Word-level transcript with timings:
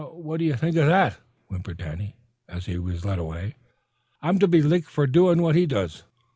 "Now, 0.01 0.13
what 0.13 0.39
do 0.39 0.45
you 0.45 0.55
think 0.55 0.75
of 0.77 0.87
that?" 0.87 1.19
whimpered 1.45 1.77
Danny, 1.77 2.15
as 2.49 2.65
he 2.65 2.79
was 2.79 3.05
led 3.05 3.19
away. 3.19 3.53
"I'm 4.23 4.39
to 4.39 4.47
be 4.47 4.63
licked 4.63 4.89
fer 4.89 5.05
doin' 5.05 5.43
what 5.43 5.53
he 5.55 5.67
does. 5.67 6.01